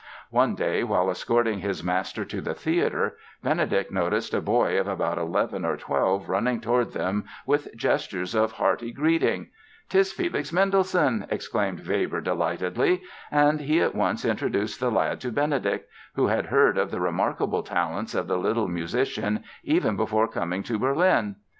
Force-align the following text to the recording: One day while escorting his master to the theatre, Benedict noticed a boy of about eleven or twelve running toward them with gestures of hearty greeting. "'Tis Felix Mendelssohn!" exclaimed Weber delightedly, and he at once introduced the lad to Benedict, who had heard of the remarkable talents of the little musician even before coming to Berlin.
One 0.31 0.55
day 0.55 0.83
while 0.83 1.11
escorting 1.11 1.59
his 1.59 1.83
master 1.83 2.25
to 2.25 2.41
the 2.41 2.55
theatre, 2.55 3.17
Benedict 3.43 3.91
noticed 3.91 4.33
a 4.33 4.41
boy 4.41 4.79
of 4.79 4.87
about 4.87 5.19
eleven 5.19 5.63
or 5.63 5.77
twelve 5.77 6.27
running 6.27 6.59
toward 6.59 6.93
them 6.93 7.25
with 7.45 7.67
gestures 7.77 8.33
of 8.33 8.53
hearty 8.53 8.91
greeting. 8.91 9.51
"'Tis 9.89 10.11
Felix 10.11 10.51
Mendelssohn!" 10.51 11.27
exclaimed 11.29 11.87
Weber 11.87 12.19
delightedly, 12.21 13.03
and 13.29 13.61
he 13.61 13.79
at 13.79 13.93
once 13.93 14.25
introduced 14.25 14.79
the 14.79 14.89
lad 14.89 15.21
to 15.21 15.31
Benedict, 15.31 15.87
who 16.15 16.25
had 16.25 16.47
heard 16.47 16.79
of 16.79 16.89
the 16.89 16.99
remarkable 16.99 17.61
talents 17.61 18.15
of 18.15 18.25
the 18.27 18.39
little 18.39 18.67
musician 18.67 19.43
even 19.61 19.95
before 19.95 20.27
coming 20.27 20.63
to 20.63 20.79
Berlin. 20.79 21.35